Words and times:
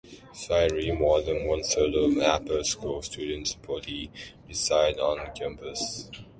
Slightly 0.33 0.89
more 0.91 1.21
than 1.21 1.45
one-third 1.45 1.93
of 1.93 2.15
the 2.15 2.25
Upper 2.27 2.63
School 2.63 3.03
student 3.03 3.55
body 3.61 4.09
reside 4.49 4.97
on 4.99 5.31
campus. 5.35 6.09